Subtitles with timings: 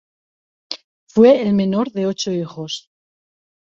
[1.05, 2.89] Fue el menor de ocho hijos.